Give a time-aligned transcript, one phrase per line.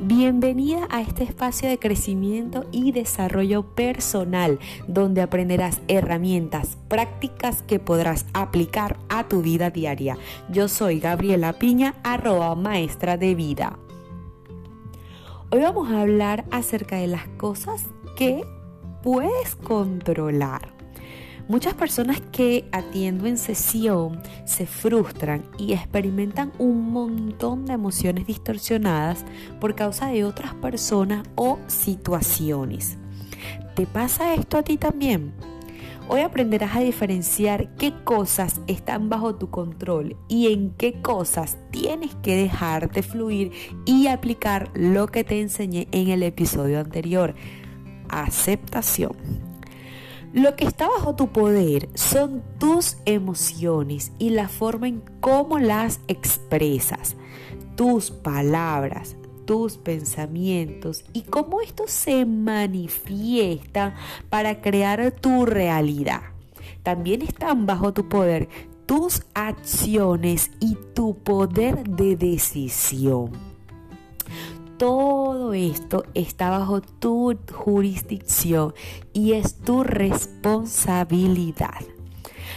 [0.00, 8.26] Bienvenida a este espacio de crecimiento y desarrollo personal, donde aprenderás herramientas prácticas que podrás
[8.34, 10.18] aplicar a tu vida diaria.
[10.50, 13.78] Yo soy Gabriela Piña, arroba maestra de vida.
[15.50, 17.86] Hoy vamos a hablar acerca de las cosas
[18.16, 18.44] que
[19.02, 20.75] puedes controlar.
[21.48, 29.24] Muchas personas que atiendo en sesión se frustran y experimentan un montón de emociones distorsionadas
[29.60, 32.98] por causa de otras personas o situaciones.
[33.76, 35.34] ¿Te pasa esto a ti también?
[36.08, 42.14] Hoy aprenderás a diferenciar qué cosas están bajo tu control y en qué cosas tienes
[42.16, 43.52] que dejarte fluir
[43.84, 47.34] y aplicar lo que te enseñé en el episodio anterior.
[48.08, 49.45] Aceptación.
[50.32, 56.00] Lo que está bajo tu poder son tus emociones y la forma en cómo las
[56.08, 57.16] expresas,
[57.74, 63.94] tus palabras, tus pensamientos y cómo esto se manifiesta
[64.28, 66.22] para crear tu realidad.
[66.82, 68.48] También están bajo tu poder
[68.86, 73.55] tus acciones y tu poder de decisión.
[74.78, 78.74] Todo esto está bajo tu jurisdicción
[79.14, 81.80] y es tu responsabilidad.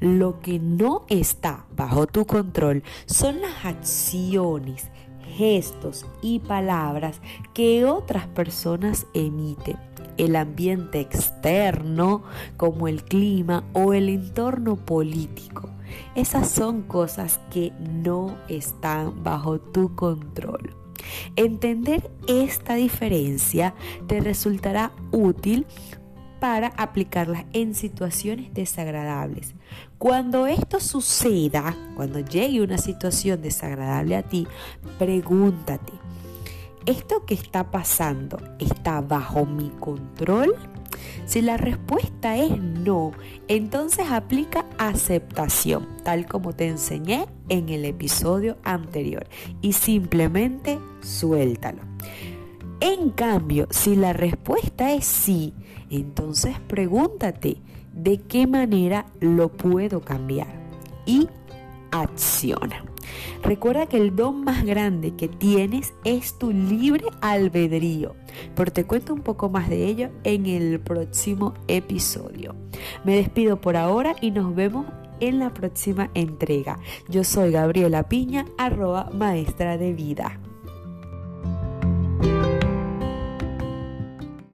[0.00, 4.88] Lo que no está bajo tu control son las acciones,
[5.36, 7.20] gestos y palabras
[7.54, 9.76] que otras personas emiten.
[10.16, 12.24] El ambiente externo,
[12.56, 15.70] como el clima o el entorno político.
[16.16, 20.79] Esas son cosas que no están bajo tu control.
[21.36, 23.74] Entender esta diferencia
[24.06, 25.66] te resultará útil
[26.40, 29.54] para aplicarlas en situaciones desagradables.
[29.98, 34.46] Cuando esto suceda, cuando llegue una situación desagradable a ti,
[34.98, 35.92] pregúntate,
[36.86, 40.54] ¿esto que está pasando está bajo mi control?
[41.26, 43.12] Si la respuesta es no,
[43.48, 49.26] entonces aplica aceptación, tal como te enseñé en el episodio anterior,
[49.60, 51.82] y simplemente suéltalo.
[52.80, 55.52] En cambio, si la respuesta es sí,
[55.90, 57.58] entonces pregúntate
[57.92, 60.48] de qué manera lo puedo cambiar
[61.04, 61.28] y
[61.90, 62.84] acciona.
[63.42, 68.14] Recuerda que el don más grande que tienes es tu libre albedrío,
[68.54, 72.54] pero te cuento un poco más de ello en el próximo episodio.
[73.04, 74.86] Me despido por ahora y nos vemos
[75.20, 76.78] en la próxima entrega.
[77.08, 80.40] Yo soy Gabriela Piña, arroba maestra de vida.